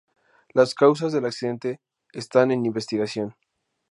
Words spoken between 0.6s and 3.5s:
causas del accidente están en investigación.